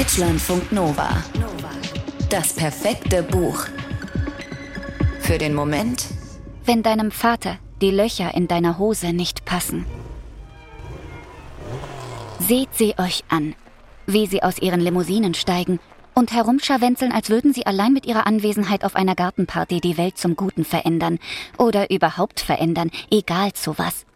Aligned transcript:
Deutschlandfunk 0.00 0.72
Nova. 0.72 1.10
Das 2.30 2.54
perfekte 2.54 3.22
Buch. 3.22 3.66
Für 5.20 5.36
den 5.36 5.54
Moment, 5.54 6.06
wenn 6.64 6.82
deinem 6.82 7.10
Vater 7.10 7.58
die 7.82 7.90
Löcher 7.90 8.32
in 8.32 8.48
deiner 8.48 8.78
Hose 8.78 9.12
nicht 9.12 9.44
passen. 9.44 9.84
Seht 12.38 12.70
sie 12.72 12.94
euch 12.96 13.24
an, 13.28 13.54
wie 14.06 14.26
sie 14.26 14.42
aus 14.42 14.58
ihren 14.58 14.80
Limousinen 14.80 15.34
steigen 15.34 15.80
und 16.14 16.32
herumscharwenzeln, 16.32 17.12
als 17.12 17.28
würden 17.28 17.52
sie 17.52 17.66
allein 17.66 17.92
mit 17.92 18.06
ihrer 18.06 18.26
Anwesenheit 18.26 18.84
auf 18.84 18.96
einer 18.96 19.14
Gartenparty 19.14 19.82
die 19.82 19.98
Welt 19.98 20.16
zum 20.16 20.34
Guten 20.34 20.64
verändern 20.64 21.18
oder 21.58 21.90
überhaupt 21.90 22.40
verändern, 22.40 22.90
egal 23.10 23.52
zu 23.52 23.76
was. 23.76 24.06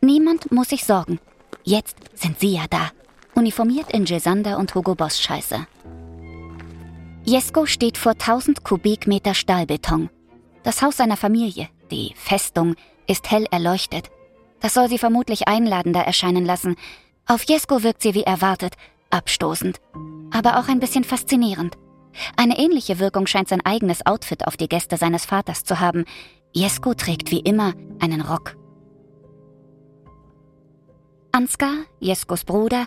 Niemand 0.00 0.52
muss 0.52 0.68
sich 0.68 0.84
sorgen. 0.84 1.18
Jetzt 1.64 1.96
sind 2.14 2.38
sie 2.38 2.54
ja 2.54 2.66
da, 2.70 2.92
uniformiert 3.34 3.92
in 3.92 4.04
Gesander 4.04 4.58
und 4.58 4.74
Hugo 4.74 4.94
Boss 4.94 5.20
Scheiße. 5.20 5.66
Jesko 7.24 7.66
steht 7.66 7.96
vor 7.96 8.12
1000 8.12 8.64
Kubikmeter 8.64 9.34
Stahlbeton. 9.34 10.10
Das 10.62 10.82
Haus 10.82 10.96
seiner 10.96 11.16
Familie, 11.16 11.68
die 11.90 12.12
Festung, 12.16 12.74
ist 13.06 13.30
hell 13.30 13.46
erleuchtet. 13.50 14.10
Das 14.60 14.74
soll 14.74 14.88
sie 14.88 14.98
vermutlich 14.98 15.48
einladender 15.48 16.02
erscheinen 16.02 16.44
lassen. 16.44 16.76
Auf 17.26 17.42
Jesko 17.44 17.82
wirkt 17.82 18.02
sie 18.02 18.14
wie 18.14 18.22
erwartet, 18.24 18.74
abstoßend, 19.10 19.80
aber 20.30 20.58
auch 20.58 20.68
ein 20.68 20.80
bisschen 20.80 21.04
faszinierend. 21.04 21.76
Eine 22.36 22.58
ähnliche 22.58 22.98
Wirkung 22.98 23.26
scheint 23.26 23.48
sein 23.48 23.64
eigenes 23.64 24.04
Outfit 24.06 24.46
auf 24.46 24.56
die 24.56 24.68
Gäste 24.68 24.96
seines 24.96 25.24
Vaters 25.24 25.64
zu 25.64 25.80
haben. 25.80 26.04
Jesko 26.52 26.94
trägt 26.94 27.30
wie 27.30 27.40
immer 27.40 27.74
einen 28.00 28.20
Rock. 28.20 28.56
Ansgar, 31.32 31.74
Jeskos 31.98 32.44
Bruder, 32.44 32.86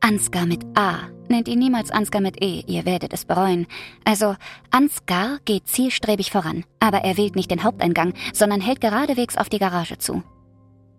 Ansgar 0.00 0.46
mit 0.46 0.64
A. 0.76 1.08
Nennt 1.28 1.48
ihn 1.48 1.58
niemals 1.58 1.90
Ansgar 1.90 2.22
mit 2.22 2.42
E, 2.42 2.62
ihr 2.66 2.86
werdet 2.86 3.12
es 3.12 3.24
bereuen. 3.24 3.66
Also, 4.04 4.36
Ansgar 4.70 5.38
geht 5.44 5.68
zielstrebig 5.68 6.30
voran, 6.30 6.64
aber 6.80 6.98
er 6.98 7.16
wählt 7.16 7.36
nicht 7.36 7.50
den 7.50 7.64
Haupteingang, 7.64 8.14
sondern 8.32 8.60
hält 8.60 8.80
geradewegs 8.80 9.36
auf 9.36 9.48
die 9.48 9.58
Garage 9.58 9.98
zu. 9.98 10.22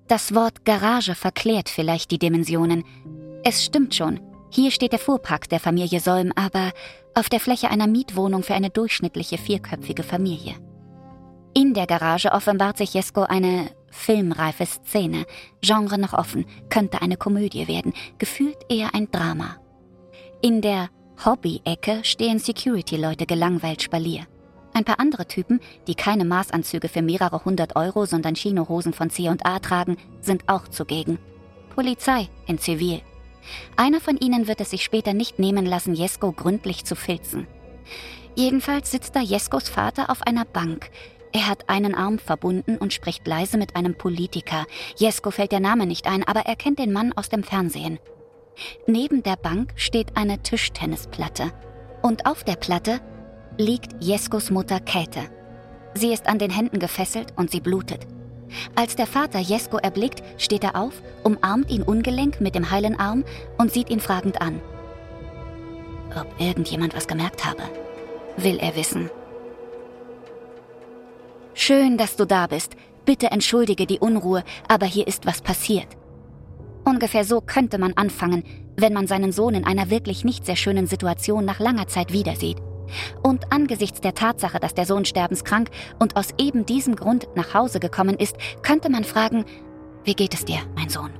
Das 0.08 0.34
Wort 0.36 0.66
Garage 0.66 1.16
verklärt 1.16 1.70
vielleicht 1.70 2.12
die 2.12 2.20
Dimensionen. 2.20 2.84
Es 3.44 3.64
stimmt 3.64 3.96
schon, 3.96 4.20
hier 4.52 4.72
steht 4.72 4.92
der 4.92 5.00
Fuhrpark 5.00 5.48
der 5.50 5.60
Familie 5.60 6.00
Solm, 6.00 6.32
aber 6.36 6.72
auf 7.14 7.30
der 7.30 7.40
Fläche 7.40 7.70
einer 7.70 7.88
Mietwohnung 7.88 8.44
für 8.44 8.56
eine 8.56 8.70
durchschnittliche 8.70 9.38
vierköpfige 9.38 10.04
Familie. 10.04 10.56
In 11.54 11.73
der 11.73 11.88
Garage 11.88 12.32
offenbart 12.32 12.78
sich 12.78 12.94
Jesko 12.94 13.22
eine 13.22 13.70
filmreife 13.92 14.66
Szene. 14.66 15.26
Genre 15.62 15.98
noch 15.98 16.14
offen, 16.14 16.45
könnte 16.70 17.02
eine 17.02 17.18
Komödie 17.18 17.68
werden, 17.68 17.94
gefühlt 18.18 18.58
eher 18.70 18.94
ein 18.94 19.12
Drama. 19.12 19.58
In 20.42 20.62
der 20.62 20.90
Hobby-Ecke 21.26 22.00
stehen 22.04 22.40
Security-Leute 22.40 23.26
gelangweilt 23.26 23.82
Spalier. 23.82 24.26
Ein 24.73 24.86
paar 24.86 25.00
andere 25.00 25.28
Typen, 25.28 25.60
die 25.88 25.95
keine 25.95 26.26
Maßanzüge 26.26 26.88
für 26.88 27.02
mehrere 27.02 27.44
hundert 27.44 27.76
Euro, 27.76 28.06
sondern 28.06 28.36
Chinohosen 28.36 28.94
von 28.94 29.10
C&A 29.10 29.60
tragen, 29.60 29.98
sind 30.22 30.48
auch 30.48 30.67
zugegen. 30.67 31.20
Polizei 31.76 32.30
in 32.48 32.60
Zivil. 32.60 33.02
Einer 33.76 34.00
von 34.00 34.17
ihnen 34.17 34.48
wird 34.48 34.62
es 34.62 34.70
sich 34.70 34.84
später 34.84 35.14
nicht 35.14 35.40
nehmen 35.40 35.66
lassen, 35.66 35.95
Jesko 35.95 36.32
gründlich 36.32 36.86
zu 36.86 36.95
filzen. 36.95 37.48
Jedenfalls 38.36 38.92
sitzt 38.92 39.16
da 39.16 39.22
Jeskos 39.22 39.67
Vater 39.67 40.10
auf 40.10 40.22
einer 40.22 40.45
Bank, 40.45 40.90
er 41.32 41.48
hat 41.48 41.70
einen 41.70 41.94
Arm 41.94 42.18
verbunden 42.18 42.78
und 42.78 42.94
spricht 42.94 43.28
leise 43.28 43.58
mit 43.58 43.76
einem 43.76 43.96
Politiker. 43.96 44.66
Jesko 44.98 45.32
fällt 45.32 45.52
der 45.52 45.60
Name 45.60 45.86
nicht 45.86 46.08
ein, 46.08 46.24
aber 46.24 46.42
er 46.42 46.56
kennt 46.56 46.80
den 46.80 46.92
Mann 46.92 47.14
aus 47.14 47.30
dem 47.30 47.44
Fernsehen. 47.44 48.00
Neben 48.88 49.24
der 49.24 49.36
Bank 49.36 49.74
steht 49.76 50.18
eine 50.18 50.42
Tischtennisplatte. 50.42 51.52
Und 52.02 52.26
auf 52.26 52.44
der 52.44 52.56
Platte 52.56 53.00
liegt 53.58 54.04
Jeskos 54.04 54.50
Mutter 54.50 54.80
Käthe. 54.80 55.30
Sie 55.94 56.14
ist 56.14 56.28
an 56.28 56.40
den 56.40 56.52
Händen 56.52 56.80
gefesselt 56.80 57.34
und 57.36 57.52
sie 57.52 57.60
blutet. 57.60 58.08
Als 58.76 58.95
der 58.95 59.06
Vater 59.06 59.39
Jesko 59.39 59.78
erblickt, 59.78 60.23
steht 60.38 60.64
er 60.64 60.76
auf, 60.76 60.94
umarmt 61.23 61.70
ihn 61.70 61.84
ungelenk 61.84 62.42
mit 62.42 62.56
dem 62.56 62.72
heilen 62.72 63.00
Arm 63.00 63.23
und 63.58 63.72
sieht 63.72 63.89
ihn 63.89 64.00
fragend 64.00 64.42
an. 64.42 64.62
Ob 66.20 66.28
irgendjemand 66.39 66.95
was 66.95 67.08
gemerkt 67.08 67.45
habe, 67.45 67.62
will 68.38 68.58
er 68.58 68.76
wissen. 68.76 69.12
Schön, 71.70 71.98
dass 71.98 72.16
du 72.16 72.26
da 72.26 72.48
bist. 72.48 72.76
Bitte 73.06 73.30
entschuldige 73.30 73.86
die 73.86 74.00
Unruhe, 74.00 74.44
aber 74.68 74.88
hier 74.88 75.06
ist 75.06 75.28
was 75.28 75.40
passiert. 75.40 75.86
Ungefähr 76.84 77.24
so 77.24 77.42
könnte 77.42 77.78
man 77.78 77.94
anfangen, 77.94 78.44
wenn 78.76 78.92
man 78.92 79.06
seinen 79.06 79.32
Sohn 79.32 79.54
in 79.54 79.66
einer 79.66 79.92
wirklich 79.92 80.26
nicht 80.26 80.48
sehr 80.48 80.56
schönen 80.56 80.88
Situation 80.88 81.46
nach 81.46 81.60
langer 81.60 81.88
Zeit 81.88 82.12
wiedersieht. 82.12 82.58
Und 83.22 83.54
angesichts 83.54 84.02
der 84.02 84.16
Tatsache, 84.16 84.60
dass 84.60 84.74
der 84.74 84.88
Sohn 84.88 85.06
sterbenskrank 85.06 85.70
und 86.00 86.16
aus 86.16 86.30
eben 86.40 86.66
diesem 86.66 86.96
Grund 86.96 87.28
nach 87.36 87.54
Hause 87.54 87.80
gekommen 87.80 88.16
ist, 88.16 88.38
könnte 88.64 88.90
man 88.90 89.04
fragen, 89.04 89.46
wie 90.04 90.16
geht 90.16 90.34
es 90.34 90.46
dir, 90.46 90.62
mein 90.76 90.90
Sohn? 90.90 91.12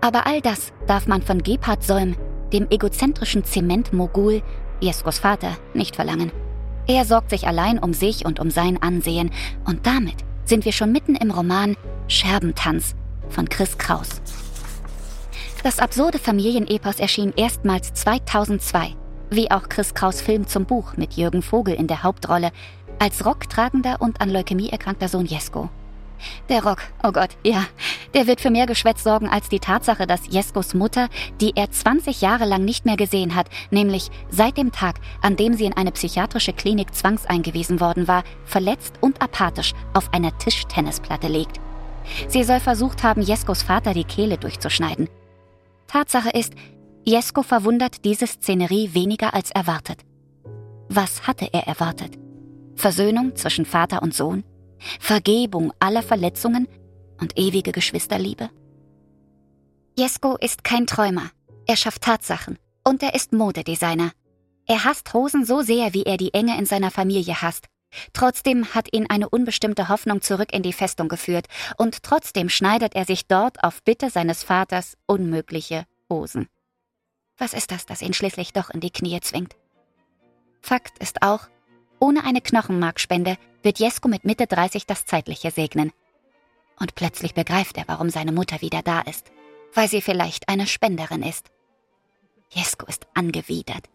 Aber 0.00 0.28
all 0.28 0.42
das 0.42 0.72
darf 0.86 1.08
man 1.08 1.22
von 1.22 1.42
Gebhard 1.42 1.82
Solm, 1.82 2.14
dem 2.52 2.68
egozentrischen 2.70 3.42
Zementmogul, 3.42 4.42
Jeskos 4.80 5.18
Vater, 5.18 5.56
nicht 5.74 5.96
verlangen. 5.96 6.30
Er 6.86 7.04
sorgt 7.04 7.30
sich 7.30 7.46
allein 7.46 7.78
um 7.78 7.94
sich 7.94 8.26
und 8.26 8.40
um 8.40 8.50
sein 8.50 8.80
Ansehen. 8.82 9.30
Und 9.64 9.86
damit 9.86 10.16
sind 10.44 10.64
wir 10.64 10.72
schon 10.72 10.92
mitten 10.92 11.14
im 11.14 11.30
Roman 11.30 11.76
Scherbentanz 12.08 12.94
von 13.30 13.48
Chris 13.48 13.78
Kraus. 13.78 14.20
Das 15.62 15.78
absurde 15.78 16.18
Familienepos 16.18 17.00
erschien 17.00 17.32
erstmals 17.36 17.94
2002, 17.94 18.94
wie 19.30 19.50
auch 19.50 19.70
Chris 19.70 19.94
Kraus 19.94 20.20
Film 20.20 20.46
zum 20.46 20.66
Buch 20.66 20.98
mit 20.98 21.14
Jürgen 21.14 21.40
Vogel 21.40 21.74
in 21.74 21.86
der 21.86 22.02
Hauptrolle, 22.02 22.52
als 22.98 23.24
rocktragender 23.24 24.00
und 24.00 24.20
an 24.20 24.28
Leukämie 24.28 24.68
erkrankter 24.68 25.08
Sohn 25.08 25.24
Jesko. 25.24 25.70
Der 26.48 26.64
Rock, 26.64 26.78
oh 27.02 27.12
Gott, 27.12 27.30
ja, 27.44 27.64
der 28.14 28.26
wird 28.26 28.40
für 28.40 28.50
mehr 28.50 28.66
Geschwätz 28.66 29.02
sorgen 29.02 29.28
als 29.28 29.48
die 29.48 29.60
Tatsache, 29.60 30.06
dass 30.06 30.28
Jeskos 30.28 30.74
Mutter, 30.74 31.08
die 31.40 31.52
er 31.56 31.70
20 31.70 32.20
Jahre 32.20 32.44
lang 32.44 32.64
nicht 32.64 32.86
mehr 32.86 32.96
gesehen 32.96 33.34
hat, 33.34 33.48
nämlich 33.70 34.10
seit 34.30 34.56
dem 34.56 34.72
Tag, 34.72 34.96
an 35.22 35.36
dem 35.36 35.54
sie 35.54 35.64
in 35.64 35.76
eine 35.76 35.92
psychiatrische 35.92 36.52
Klinik 36.52 36.94
zwangseingewiesen 36.94 37.80
worden 37.80 38.08
war, 38.08 38.24
verletzt 38.44 38.94
und 39.00 39.22
apathisch 39.22 39.72
auf 39.92 40.12
einer 40.12 40.36
Tischtennisplatte 40.38 41.28
liegt. 41.28 41.60
Sie 42.28 42.44
soll 42.44 42.60
versucht 42.60 43.02
haben, 43.02 43.22
Jeskos 43.22 43.62
Vater 43.62 43.94
die 43.94 44.04
Kehle 44.04 44.38
durchzuschneiden. 44.38 45.08
Tatsache 45.86 46.30
ist, 46.30 46.54
Jesko 47.04 47.42
verwundert 47.42 48.04
diese 48.04 48.26
Szenerie 48.26 48.94
weniger 48.94 49.34
als 49.34 49.50
erwartet. 49.50 50.00
Was 50.88 51.26
hatte 51.26 51.48
er 51.52 51.66
erwartet? 51.66 52.18
Versöhnung 52.76 53.36
zwischen 53.36 53.66
Vater 53.66 54.02
und 54.02 54.14
Sohn? 54.14 54.44
Vergebung 55.00 55.72
aller 55.78 56.02
Verletzungen 56.02 56.68
und 57.20 57.38
ewige 57.38 57.72
Geschwisterliebe? 57.72 58.50
Jesko 59.96 60.36
ist 60.36 60.64
kein 60.64 60.86
Träumer. 60.86 61.30
Er 61.66 61.76
schafft 61.76 62.02
Tatsachen. 62.02 62.58
Und 62.86 63.02
er 63.02 63.14
ist 63.14 63.32
Modedesigner. 63.32 64.12
Er 64.66 64.84
hasst 64.84 65.14
Hosen 65.14 65.44
so 65.44 65.62
sehr, 65.62 65.94
wie 65.94 66.04
er 66.04 66.16
die 66.16 66.34
Enge 66.34 66.58
in 66.58 66.66
seiner 66.66 66.90
Familie 66.90 67.40
hasst. 67.40 67.66
Trotzdem 68.12 68.74
hat 68.74 68.92
ihn 68.92 69.08
eine 69.08 69.28
unbestimmte 69.28 69.88
Hoffnung 69.88 70.20
zurück 70.20 70.52
in 70.52 70.62
die 70.62 70.72
Festung 70.72 71.08
geführt, 71.08 71.46
und 71.76 72.02
trotzdem 72.02 72.48
schneidet 72.48 72.94
er 72.94 73.04
sich 73.04 73.26
dort 73.26 73.62
auf 73.62 73.82
Bitte 73.82 74.10
seines 74.10 74.42
Vaters 74.42 74.96
unmögliche 75.06 75.86
Hosen. 76.10 76.48
Was 77.38 77.52
ist 77.52 77.70
das, 77.70 77.86
das 77.86 78.02
ihn 78.02 78.14
schließlich 78.14 78.52
doch 78.52 78.70
in 78.70 78.80
die 78.80 78.90
Knie 78.90 79.20
zwingt? 79.20 79.54
Fakt 80.60 80.98
ist 80.98 81.22
auch, 81.22 81.48
ohne 82.00 82.24
eine 82.24 82.40
Knochenmarkspende 82.40 83.36
wird 83.64 83.78
Jesko 83.78 84.08
mit 84.08 84.24
Mitte 84.24 84.46
30 84.46 84.86
das 84.86 85.06
Zeitliche 85.06 85.50
segnen. 85.50 85.92
Und 86.78 86.94
plötzlich 86.94 87.34
begreift 87.34 87.76
er, 87.76 87.84
warum 87.86 88.10
seine 88.10 88.32
Mutter 88.32 88.60
wieder 88.60 88.82
da 88.82 89.00
ist. 89.00 89.30
Weil 89.72 89.88
sie 89.88 90.02
vielleicht 90.02 90.48
eine 90.48 90.66
Spenderin 90.66 91.22
ist. 91.22 91.50
Jesko 92.50 92.86
ist 92.86 93.06
angewidert. 93.14 93.88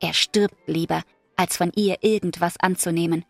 Er 0.00 0.12
stirbt 0.12 0.56
lieber, 0.66 1.02
als 1.36 1.56
von 1.56 1.72
ihr 1.74 1.98
irgendwas 2.02 2.58
anzunehmen. 2.58 3.24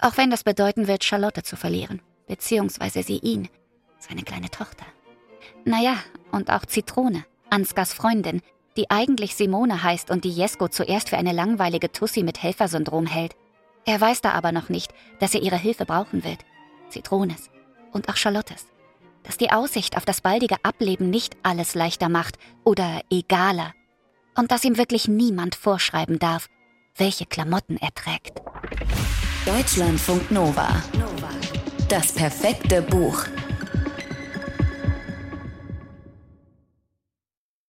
Auch 0.00 0.16
wenn 0.16 0.30
das 0.30 0.44
bedeuten 0.44 0.88
wird, 0.88 1.04
Charlotte 1.04 1.42
zu 1.42 1.56
verlieren. 1.56 2.02
Beziehungsweise 2.26 3.02
sie 3.02 3.18
ihn, 3.18 3.48
seine 3.98 4.22
kleine 4.22 4.50
Tochter. 4.50 4.84
Naja, 5.64 5.96
und 6.30 6.50
auch 6.50 6.66
Zitrone, 6.66 7.24
Ansgars 7.50 7.94
Freundin, 7.94 8.42
die 8.76 8.90
eigentlich 8.90 9.34
Simone 9.34 9.82
heißt 9.82 10.10
und 10.10 10.24
die 10.24 10.30
Jesko 10.30 10.68
zuerst 10.68 11.10
für 11.10 11.18
eine 11.18 11.32
langweilige 11.32 11.92
Tussi 11.92 12.22
mit 12.22 12.42
Helfersyndrom 12.42 13.06
hält. 13.06 13.36
Er 13.84 14.00
weiß 14.00 14.20
da 14.20 14.32
aber 14.32 14.52
noch 14.52 14.68
nicht, 14.68 14.92
dass 15.18 15.34
er 15.34 15.42
ihre 15.42 15.56
Hilfe 15.56 15.84
brauchen 15.84 16.24
wird. 16.24 16.38
Zitrones 16.88 17.50
und 17.92 18.08
auch 18.08 18.16
Charlottes. 18.16 18.66
Dass 19.24 19.36
die 19.36 19.50
Aussicht 19.50 19.96
auf 19.96 20.04
das 20.04 20.20
baldige 20.20 20.56
Ableben 20.62 21.10
nicht 21.10 21.36
alles 21.42 21.74
leichter 21.74 22.08
macht 22.08 22.38
oder 22.64 23.02
egaler. 23.10 23.72
Und 24.36 24.50
dass 24.50 24.64
ihm 24.64 24.78
wirklich 24.78 25.08
niemand 25.08 25.54
vorschreiben 25.54 26.18
darf, 26.18 26.48
welche 26.96 27.26
Klamotten 27.26 27.76
er 27.76 27.92
trägt. 27.94 28.40
Deutschlandfunk 29.46 30.30
Nova. 30.30 30.68
Das 31.88 32.12
perfekte 32.12 32.82
Buch. 32.82 33.26